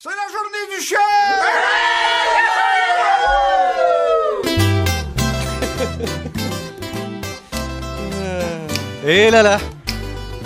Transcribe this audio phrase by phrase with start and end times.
[0.00, 0.96] C'est la journée du chien!
[9.04, 9.58] Et là là!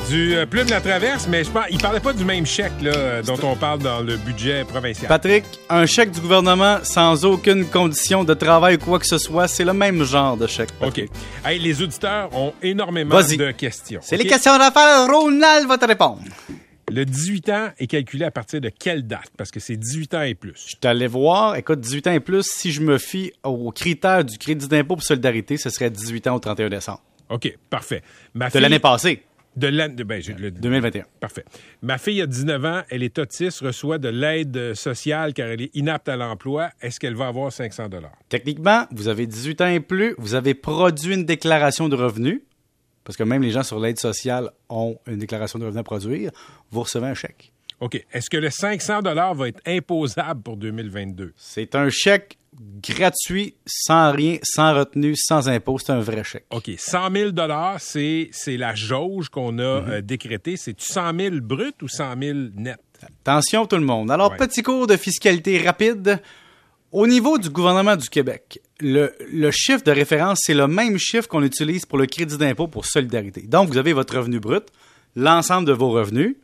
[0.08, 2.72] Du euh, Plume de la Traverse, mais je pense, il parlait pas du même chèque
[2.80, 5.06] là, euh, dont on parle dans le budget provincial.
[5.06, 9.48] Patrick, un chèque du gouvernement sans aucune condition de travail ou quoi que ce soit,
[9.48, 10.70] c'est le même genre de chèque.
[10.80, 11.02] OK.
[11.44, 14.00] Hey, les auditeurs ont énormément de questions.
[14.02, 16.22] C'est les questions d'affaires, Ronald va te répondre.
[16.92, 19.30] Le 18 ans est calculé à partir de quelle date?
[19.38, 20.66] Parce que c'est 18 ans et plus.
[20.70, 24.36] Je t'allais voir, écoute, 18 ans et plus, si je me fie aux critères du
[24.36, 27.02] crédit d'impôt pour solidarité, ce serait 18 ans au 31 décembre.
[27.30, 28.02] OK, parfait.
[28.34, 29.22] Ma De fille- l'année passée,
[29.56, 29.94] De l'année...
[29.94, 31.04] de- Ben, le- 2021.
[31.18, 31.44] Parfait.
[31.80, 35.70] Ma fille a 19 ans, elle est autiste, reçoit de l'aide sociale car elle est
[35.74, 36.70] inapte à l'emploi.
[36.82, 37.88] Est-ce qu'elle va avoir 500
[38.28, 42.42] Techniquement, vous avez 18 ans et plus, vous avez produit une déclaration de revenus,
[43.04, 46.30] parce que même les gens sur l'aide sociale ont une déclaration de revenus à produire,
[46.70, 47.52] vous recevez un chèque.
[47.80, 48.04] OK.
[48.12, 49.02] Est-ce que le 500
[49.34, 51.32] va être imposable pour 2022?
[51.36, 52.38] C'est un chèque
[52.80, 55.78] gratuit, sans rien, sans retenue, sans impôt.
[55.78, 56.46] C'est un vrai chèque.
[56.50, 56.70] OK.
[56.76, 57.30] 100 000
[57.78, 59.90] c'est c'est la jauge qu'on a Mhm.
[59.90, 60.56] euh, décrétée.
[60.56, 62.78] C'est-tu 100 000 brut ou 100 000 net?
[63.24, 64.10] Attention tout le monde.
[64.12, 64.36] Alors, Ouais.
[64.36, 66.20] petit cours de fiscalité rapide.
[66.92, 69.10] Au niveau du gouvernement du Québec, le,
[69.50, 73.40] chiffre de référence, c'est le même chiffre qu'on utilise pour le crédit d'impôt pour solidarité.
[73.46, 74.64] Donc, vous avez votre revenu brut,
[75.16, 76.36] l'ensemble de vos revenus,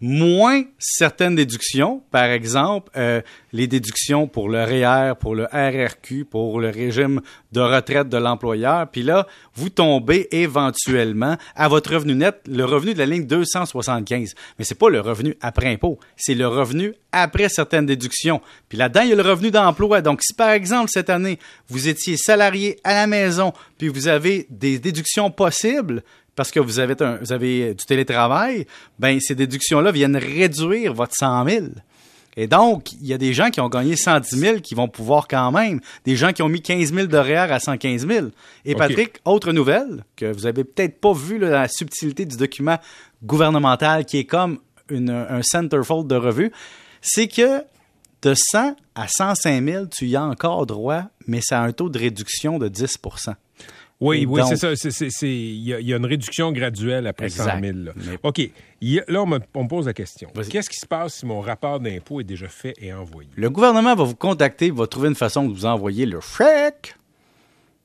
[0.00, 3.20] moins certaines déductions, par exemple euh,
[3.52, 7.20] les déductions pour le REER, pour le RRQ, pour le régime
[7.52, 12.94] de retraite de l'employeur, puis là, vous tombez éventuellement à votre revenu net, le revenu
[12.94, 14.34] de la ligne 275.
[14.58, 18.40] Mais c'est pas le revenu après impôt, c'est le revenu après certaines déductions.
[18.68, 20.00] Puis là-dedans, il y a le revenu d'emploi.
[20.00, 24.46] Donc, si par exemple, cette année, vous étiez salarié à la maison, puis vous avez
[24.48, 26.02] des déductions possibles,
[26.40, 28.66] parce que vous avez, un- vous avez du télétravail,
[28.98, 31.66] ben ces déductions-là viennent réduire votre 100 000.
[32.34, 35.28] Et donc, il y a des gens qui ont gagné 110 000 qui vont pouvoir
[35.28, 35.80] quand même.
[36.06, 38.28] Des gens qui ont mis 15 000 de REER à 115 000.
[38.64, 38.74] Et.
[38.74, 42.78] Patrick, autre nouvelle que vous avez peut-être pas vu là, la subtilité du document
[43.22, 46.52] gouvernemental qui est comme une- un centerfold de revue,
[47.02, 47.62] c'est que
[48.22, 51.90] de 100 à 105 000, tu y as encore droit, mais ça a un taux
[51.90, 52.96] de réduction de 10
[54.00, 54.72] Oui, oui, c'est ça.
[55.26, 55.28] Il
[55.62, 57.52] y, a- il y a une réduction graduelle après Exact.
[57.52, 57.78] 100 000.
[57.84, 57.92] là.
[57.96, 58.40] Mais- OK.
[58.40, 60.30] A- là, on me, on me pose la question.
[60.48, 63.28] Qu'est-ce qui se passe si mon rapport d'impôt est déjà fait et envoyé?
[63.36, 66.94] Le gouvernement va vous contacter, va trouver une façon de vous envoyer le chèque.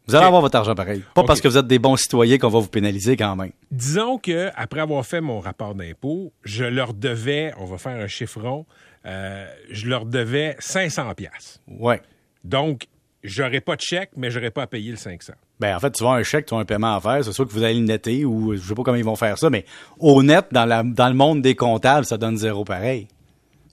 [0.08, 1.04] Vous allez avoir votre argent pareil.
[1.16, 3.52] Pas parce que vous êtes des bons citoyens qu'on va vous pénaliser quand même.
[3.72, 8.08] Disons que après avoir fait mon rapport d'impôt, je leur devais, on va faire un
[8.08, 8.68] chiffron,
[9.08, 11.60] euh, je leur devais 500 pièces.
[11.68, 12.02] Ouais.
[12.44, 12.86] Donc,
[13.26, 15.34] j'aurais pas de chèque, mais j'aurais pas à payer le 500.
[15.60, 17.24] Ben, en fait, tu vas un chèque, tu as un paiement à faire.
[17.24, 19.38] C'est sûr que vous allez le netter ou je sais pas comment ils vont faire
[19.38, 19.66] ça, mais
[20.00, 23.08] au net, dans, la, dans le monde des comptables, ça donne zéro pareil.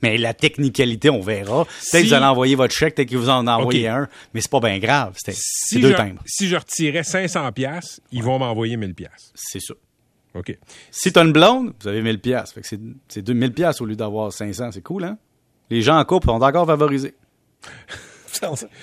[0.03, 1.65] Mais la technicalité, on verra.
[1.65, 4.41] Peut-être Si- que vous allez envoyer votre chèque, peut-être que vous en envoyez un, mais
[4.41, 5.15] c'est pas bien grave.
[5.17, 6.23] C'est Si deux je, timbres.
[6.27, 9.31] si je retirais 500 pièces, ils vont m'envoyer 1000 pièces.
[9.35, 9.75] C'est ça.
[10.35, 10.59] OK.
[10.91, 12.53] Si tu as une blonde, vous avez 1000 pièces.
[12.53, 14.73] Fait que c'est c'est 2000 pièces au lieu d'avoir 500.
[14.73, 15.19] C'est cool, hein?
[15.71, 17.15] Les gens en couple sont encore favorisés.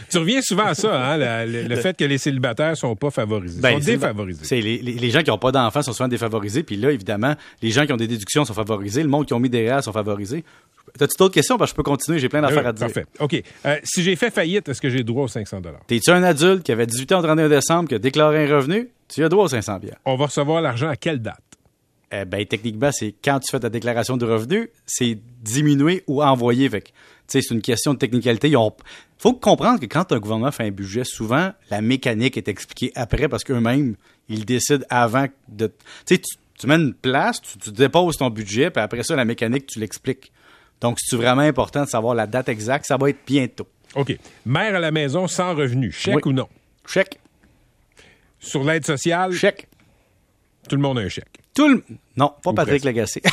[0.10, 3.10] Tu reviens souvent à ça, hein, la- le, le fait que les célibataires sont pas
[3.10, 4.44] favorisés, Ben, sont défavorisés.
[4.44, 6.64] C'est les, les- les gens qui n'ont pas d'enfants sont souvent défavorisés.
[6.64, 9.02] Puis là, évidemment, les gens qui ont des déductions sont favorisés.
[9.04, 10.44] Le monde qui ont mis des REER sont favorisés.
[10.98, 11.58] T'as-tu d'autres questions?
[11.58, 12.20] Parce que je peux continuer.
[12.20, 12.88] J'ai plein d'affaires Euh, à dire.
[12.88, 13.06] Parfait.
[13.20, 13.44] OK.
[13.66, 16.72] Euh, si j'ai fait faillite, est-ce que j'ai droit aux 500 T'es-tu un adulte qui
[16.72, 18.90] avait 18 ans au 31 décembre, qui a déclaré un revenu?
[19.08, 19.98] Tu as droit aux 500 bières.
[20.06, 21.42] On va recevoir l'argent à quelle date?
[22.12, 26.68] Eh ben, techniquement, c'est quand tu fais ta déclaration de revenu, c'est diminué ou envoyé.
[26.70, 26.94] Fait sais,
[27.30, 28.50] c'est une question de technicalité.
[28.50, 28.58] Il
[29.18, 33.28] faut comprendre que quand un gouvernement fait un budget, souvent, la mécanique est expliquée après
[33.30, 33.96] parce qu'eux-mêmes,
[34.28, 35.68] ils décident avant de.
[35.68, 39.16] Tu sais, tu, tu mets une place, tu, tu déposes ton budget, puis après ça,
[39.16, 40.32] la mécanique, tu l'expliques.
[40.82, 42.86] Donc, c'est vraiment important de savoir la date exacte?
[42.86, 43.68] Ça va être bientôt.
[43.96, 44.18] OK.
[44.46, 46.32] Mère à la maison sans revenu, chèque Oui.
[46.32, 46.48] ou non?
[46.86, 47.20] Chèque,
[48.40, 49.68] Sur l'aide sociale, chèque.
[50.70, 51.39] tout le monde a un chèque.
[51.56, 51.84] Tout le...
[52.16, 52.84] Non, pas Patrick.
[52.84, 53.22] Lagacé.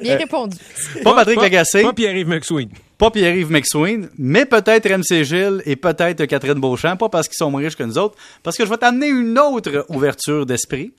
[0.00, 0.56] Bien répondu.
[1.02, 1.82] pas Patrick Pas- Lagacé.
[1.82, 2.70] Pas Pierre-Yves McSween.
[2.98, 7.50] pas Pierre-Yves McSween, mais peut-être MC Gilles et peut-être Catherine Beauchamp, pas parce qu'ils sont
[7.50, 10.92] moins riches que nous autres, parce que je vais t'amener une autre ouverture d'esprit.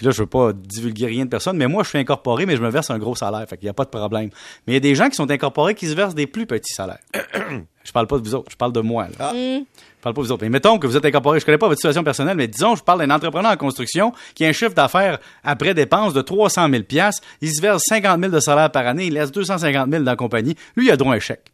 [0.00, 2.56] Puis là, je veux pas divulguer rien de personne, mais moi, je suis incorporé, mais
[2.56, 4.30] je me verse un gros salaire, fait qu'il n'y a pas de problème.
[4.66, 6.72] Mais il y a des gens qui sont incorporés qui se versent des plus petits
[6.72, 7.00] salaires.
[7.84, 9.08] je parle pas de vous autres, je parle de moi.
[9.18, 9.34] là.
[9.34, 9.62] Je
[10.00, 10.42] parle pas de vous autres.
[10.42, 12.82] Mais mettons que vous êtes incorporé, je connais pas votre situation personnelle, mais disons, je
[12.82, 16.82] parle d'un entrepreneur en construction qui a un chiffre d'affaires après dépenses de 300 000
[17.42, 20.16] il se verse 50 000 de salaire par année, il laisse 250 000 dans la
[20.16, 21.52] compagnie, lui, il a droit à un chèque.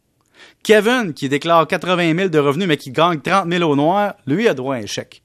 [0.63, 4.47] Kevin, qui déclare 80 000 de revenus, mais qui gagne 30 000 au noir, lui
[4.47, 5.21] a droit à un chèque.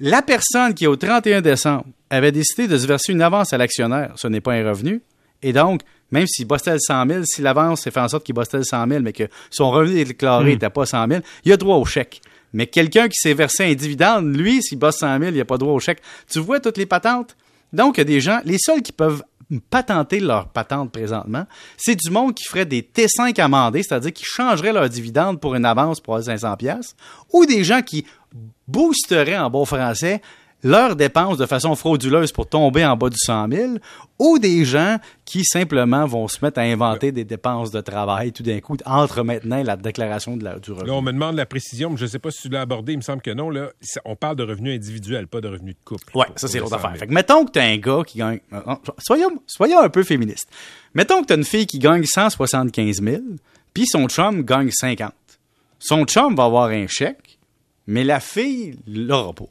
[0.00, 4.12] La personne qui, au 31 décembre, avait décidé de se verser une avance à l'actionnaire,
[4.16, 5.02] ce n'est pas un revenu,
[5.42, 8.34] et donc, même s'il bossait le 100 000, si l'avance s'est fait en sorte qu'il
[8.34, 11.56] bossait le 100 000, mais que son revenu déclaré n'était pas 100 000, il a
[11.56, 12.20] droit au chèque.
[12.52, 15.58] Mais quelqu'un qui s'est versé un dividende, lui, s'il bosse 100 000, il n'a pas
[15.58, 16.00] droit au chèque.
[16.30, 17.36] Tu vois toutes les patentes?
[17.72, 19.22] Donc, il y a des gens, les seuls qui peuvent
[19.70, 24.72] patenter leur patente présentement, c'est du monde qui ferait des T5 amendés, c'est-à-dire qui changeraient
[24.72, 26.96] leur dividende pour une avance pour 500 pièces,
[27.32, 28.06] ou des gens qui
[28.66, 30.20] boosteraient en bon français
[30.62, 33.72] leurs dépenses de façon frauduleuse pour tomber en bas du 100 000,
[34.18, 38.42] ou des gens qui simplement vont se mettre à inventer des dépenses de travail tout
[38.42, 40.88] d'un coup entre maintenant la déclaration de la, du revenu.
[40.88, 42.94] Là, on me demande la précision, mais je ne sais pas si tu l'as abordé,
[42.94, 43.50] il me semble que non.
[43.50, 43.70] Là,
[44.04, 46.12] on parle de revenus individuels, pas de revenus de couple.
[46.14, 46.96] Oui, ça c'est l'autre affaire.
[46.96, 48.40] Fait que mettons que tu as un gars qui gagne...
[48.52, 50.48] Euh, soyons, soyons un peu féministes.
[50.94, 53.22] Mettons que tu as une fille qui gagne 175 000,
[53.74, 55.12] puis son chum gagne 50.
[55.78, 57.38] Son chum va avoir un chèque,
[57.86, 59.44] mais la fille l'aura pas.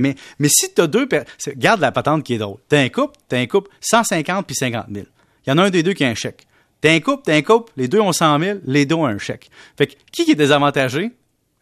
[0.00, 1.08] Mais, mais si tu as deux
[1.56, 2.58] garde la patente qui est drôle.
[2.68, 5.06] T'as un couple, t'as un couple, 150 puis 50 000.
[5.46, 6.46] Il y en a un des deux qui a un chèque.
[6.80, 9.18] T'as un couple, t'as un couple, les deux ont 100 000, les deux ont un
[9.18, 9.50] chèque.
[9.76, 11.12] Fait que qui est désavantagé?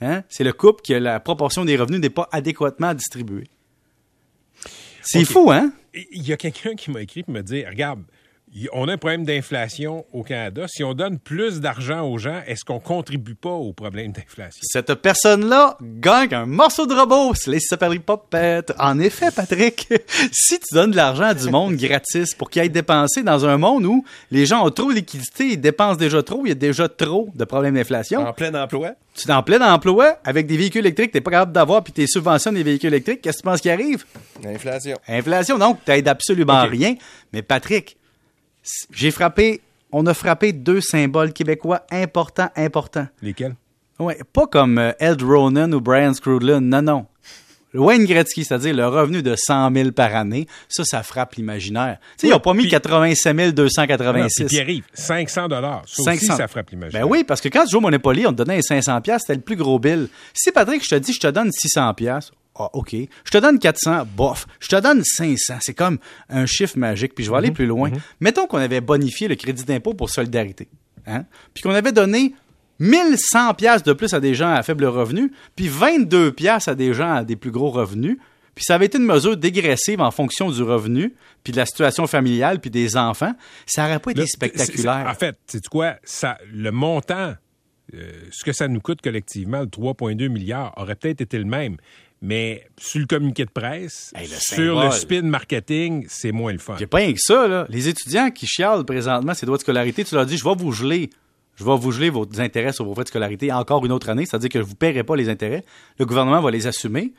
[0.00, 0.24] Hein?
[0.28, 3.48] C'est le couple qui a la proportion des revenus n'est pas adéquatement distribuée.
[5.02, 5.72] C'est fou, hein?
[5.94, 8.02] Il y a quelqu'un qui m'a écrit et me dit Regarde,
[8.72, 10.66] on a un problème d'inflation au Canada.
[10.68, 14.60] Si on donne plus d'argent aux gens, est-ce qu'on contribue pas au problème d'inflation?
[14.62, 17.34] Cette personne-là gagne un morceau de robot.
[17.34, 18.72] Ça s'appelle Popette.
[18.78, 19.88] En effet, Patrick,
[20.32, 23.56] si tu donnes de l'argent à du monde gratis pour qu'il aille dépenser dans un
[23.56, 26.56] monde où les gens ont trop de liquidités, ils dépensent déjà trop, il y a
[26.56, 28.26] déjà trop de problèmes d'inflation.
[28.26, 28.92] En plein emploi?
[29.14, 31.92] Tu es en plein emploi avec des véhicules électriques, tu n'es pas capable d'avoir, puis
[31.92, 33.22] tu subventionnes des véhicules électriques.
[33.22, 34.04] Qu'est-ce que tu penses qui arrive?
[34.44, 34.96] Inflation.
[35.08, 36.94] Inflation, donc, tu n'aides absolument rien.
[37.32, 37.96] Mais Patrick,
[38.92, 39.60] j'ai frappé,
[39.90, 43.08] on a frappé deux symboles québécois importants, importants.
[43.20, 43.54] Lesquels?
[43.98, 47.06] Oui, pas comme euh, Ed Ronan ou Brian Scrudlin, non, non.
[47.74, 51.98] Wayne Gretzky, c'est-à-dire le revenu de 100 000 par année, ça, ça frappe l'imaginaire.
[52.00, 54.44] Tu sais, ils n'ont pas mis 87 286.
[54.44, 55.82] Puis arrive, 500 dollars.
[55.86, 57.06] Ça aussi, ça frappe l'imaginaire.
[57.06, 59.36] Ben oui, parce que quand tu joues au Monopoly, on te donnait 500 pièces, c'était
[59.36, 60.08] le plus gros bill.
[60.34, 62.94] Si Patrick, je te dis, je te donne 600 pièces, ah, OK.
[62.94, 64.46] Je te donne 400, bof.
[64.60, 65.54] Je te donne 500.
[65.60, 67.14] C'est comme un chiffre magique.
[67.14, 67.54] Puis je vais aller mhm.
[67.54, 67.90] plus loin.
[67.90, 67.98] Mhm.
[68.20, 70.68] Mettons qu'on avait bonifié le crédit d'impôt pour solidarité.
[71.06, 71.24] Hein?
[71.54, 72.34] Puis qu'on avait donné
[72.78, 76.94] 1100 pièces de plus à des gens à faible revenu, puis 22 pièces à des
[76.94, 78.18] gens à des plus gros revenus.
[78.54, 82.06] Puis ça avait été une mesure dégressive en fonction du revenu, puis de la situation
[82.06, 83.34] familiale, puis des enfants.
[83.66, 85.06] Ça n'aurait pas été spectaculaire.
[85.08, 85.96] En fait, c'est quoi?
[86.04, 87.34] Ça, le montant,
[87.94, 91.76] euh, ce que ça nous coûte collectivement, le 3,2 milliards, aurait peut-être été le même.
[92.24, 96.76] Mais sur le communiqué de presse, sur le spin marketing, c'est moins le fun.
[96.78, 97.66] C'est pas rien que ça, là.
[97.68, 100.70] Les étudiants qui chialent présentement ces droits de scolarité, tu leur dis, je vais vous
[100.70, 101.10] geler.
[101.56, 104.24] Je vais vous geler vos intérêts sur vos frais de scolarité encore une autre année,
[104.24, 105.64] c'est-à-dire que je vous paierai pas les intérêts.
[105.98, 107.12] Le gouvernement va les assumer.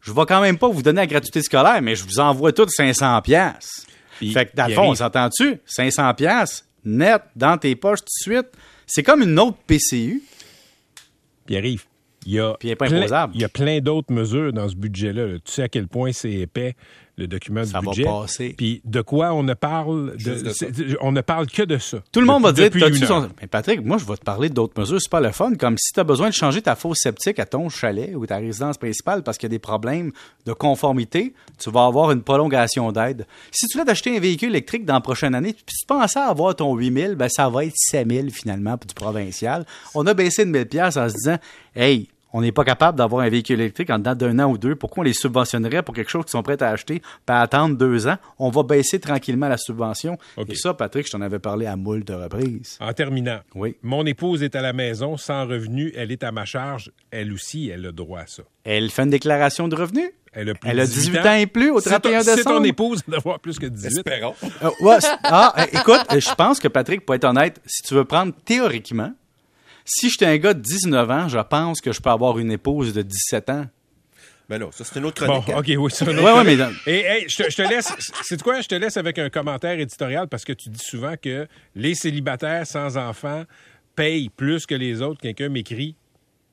[0.00, 2.70] Je vais quand même pas vous donner la gratuité scolaire, mais je vous envoie toutes
[2.70, 3.86] 500 pièces.
[4.18, 5.58] Fait que, dans le fond, on s'entend-tu?
[5.66, 8.48] 500 pièces net dans tes poches tout de suite.
[8.86, 10.22] C'est comme une autre PCU.
[11.44, 11.84] Puis arrive.
[12.26, 15.38] Il y a, plein, il y a plein d'autres mesures dans ce budget-là.
[15.44, 16.74] Tu sais à quel point c'est épais
[17.16, 18.04] le document ça du budget.
[18.04, 18.54] Va passer.
[18.56, 21.98] Puis de quoi on ne parle de, on ne parle que de ça.
[22.12, 22.70] Tout le monde va dire
[23.06, 23.28] son...
[23.40, 25.92] Mais Patrick, moi je vais te parler d'autres mesures, c'est pas le fun comme si
[25.92, 29.22] tu as besoin de changer ta fosse septique à ton chalet ou ta résidence principale
[29.22, 30.12] parce qu'il y a des problèmes
[30.44, 33.26] de conformité, tu vas avoir une prolongation d'aide.
[33.50, 36.54] Si tu veux d'acheter un véhicule électrique dans la prochaine année, puis tu pensais avoir
[36.54, 39.64] ton 8000, ben ça va être 7000 finalement pour du provincial.
[39.94, 41.38] On a baissé de 1000 pièces en se disant
[41.74, 44.74] "Hey, on n'est pas capable d'avoir un véhicule électrique en dedans d'un an ou deux.
[44.74, 48.06] Pourquoi on les subventionnerait pour quelque chose qu'ils sont prêts à acheter, pas attendre deux
[48.08, 48.18] ans?
[48.38, 50.18] On va baisser tranquillement la subvention.
[50.46, 52.76] Et ça, Patrick, je t'en avais parlé à moult de reprises.
[52.78, 53.76] En terminant, oui.
[53.82, 56.92] mon épouse est à la maison, sans revenu, elle est à ma charge.
[57.10, 58.42] Elle aussi, elle a droit à ça.
[58.64, 60.10] Elle fait une déclaration de revenus?
[60.34, 61.32] Elle a, plus elle a 18, ans.
[61.32, 62.36] et plus au 31 décembre.
[62.36, 63.86] C'est ton épouse d'avoir plus que 18.
[63.86, 64.34] Espérons.
[64.62, 69.12] Euh, ah, écoute, je pense que Patrick, pour être honnête, si tu veux prendre théoriquement,
[69.86, 72.92] si j'étais un gars de 19 ans, je pense que je peux avoir une épouse
[72.92, 73.66] de 17 ans.
[74.48, 75.46] Ben non, ça c'est une autre chronique.
[75.46, 75.58] Bon, hein.
[75.58, 78.60] OK, oui, c'est une autre ouais, Et je, te, je te laisse, c'est quoi?
[78.60, 82.66] Je te laisse avec un commentaire éditorial parce que tu dis souvent que les célibataires
[82.66, 83.44] sans enfants
[83.96, 85.20] payent plus que les autres.
[85.20, 85.96] Quelqu'un m'écrit,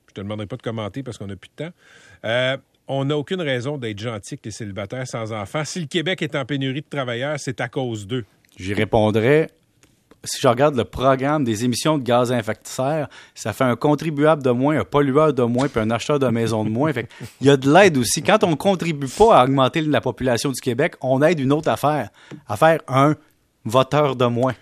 [0.08, 1.72] je te demanderai pas de commenter parce qu'on n'a plus de temps.
[2.24, 2.56] Euh,
[2.88, 5.64] on n'a aucune raison d'être gentil avec les célibataires sans enfants.
[5.64, 8.24] Si le Québec est en pénurie de travailleurs, c'est à cause d'eux.
[8.58, 9.50] J'y répondrais
[10.24, 14.42] si je regarde le programme des émissions de gaz à effet ça fait un contribuable
[14.42, 16.92] de moins, un pollueur de moins, puis un acheteur de maison de moins.
[17.40, 18.22] il y a de l'aide aussi.
[18.22, 21.68] Quand on ne contribue pas à augmenter la population du Québec, on aide une autre
[21.68, 22.10] affaire,
[22.48, 23.14] à faire un
[23.64, 24.54] voteur de moins.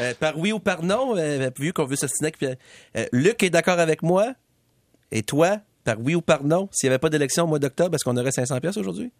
[0.00, 2.32] Euh, par oui ou par non, euh, vu qu'on veut s'ostiner,
[2.96, 4.32] euh, Luc est d'accord avec moi,
[5.10, 7.94] et toi, par oui ou par non, s'il n'y avait pas d'élection au mois d'octobre,
[7.94, 9.12] est-ce qu'on aurait 500 pièces aujourd'hui?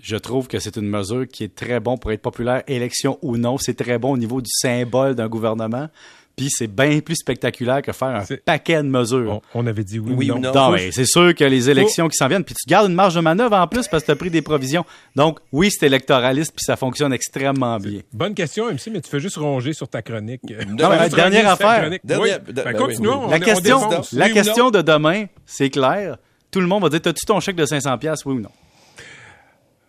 [0.00, 3.36] Je trouve que c'est une mesure qui est très bon pour être populaire, élection ou
[3.36, 3.56] non.
[3.58, 5.88] C'est très bon au niveau du symbole d'un gouvernement.
[6.36, 9.40] Puis c'est bien plus spectaculaire que faire un C'est- paquet de mesures.
[9.54, 10.52] On, on avait dit oui, Oui ou non.
[10.52, 10.70] non.
[10.72, 13.20] Mais c'est sûr que les élections qui s'en viennent, puis tu gardes une marge de
[13.20, 14.84] manœuvre en plus parce que tu as pris des provisions.
[15.16, 18.00] Donc, oui, c'est électoraliste, puis ça fonctionne extrêmement bien.
[18.12, 20.42] Bonne question, MC, mais tu fais juste ronger sur ta chronique.
[20.68, 21.80] Non, mais dernière affaire.
[21.80, 22.02] chronique.
[22.04, 22.52] Dernière- Oui.
[22.52, 23.12] de- Ben, ben continuons.
[23.12, 23.24] oui, oui.
[23.24, 23.80] on- La on question,
[24.12, 26.18] la question de demain, c'est clair.
[26.50, 28.50] Tout le monde va dire, t'as-tu ton chèque de 500 pièces, oui ou non?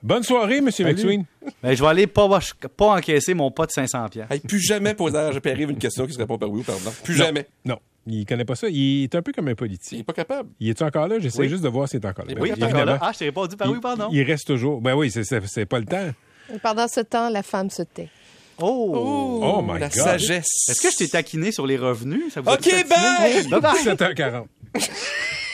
[0.07, 0.65] Bonne soirée, M.
[0.65, 1.25] McSween.
[1.61, 2.29] Ben, je vais aller pas,
[2.77, 4.27] pas encaisser mon pas de 500 pièces.
[4.31, 6.75] Hey, plus jamais poser à Pierre-Yves une question qui se répond par oui ou par
[6.85, 6.93] non.
[7.03, 7.45] Plus jamais.
[7.65, 8.69] Non, il connaît pas ça.
[8.69, 9.99] Il est un peu comme un Il politicien.
[9.99, 10.47] est pas capable.
[10.61, 11.19] Il est encore là?
[11.19, 11.49] J'essaie Oui.
[11.49, 12.33] juste de voir s'il est encore là.
[12.39, 12.81] Oui, il est Encore là?
[12.83, 12.99] évidemment.
[13.01, 14.07] Ah, je t'ai répondu par oui ou par non?
[14.11, 14.79] Il, il reste toujours.
[14.79, 16.09] Ben oui, c'est- pas le temps.
[16.55, 18.07] Et pendant ce temps, la femme se tait.
[18.59, 19.41] Oh!
[19.43, 19.91] Oh my la God.
[19.97, 20.69] sagesse.
[20.69, 22.33] Est-ce que je t'ai taquiné sur les revenus?
[22.33, 23.43] Ça vous a OK, bye!
[23.83, 24.45] 7h40.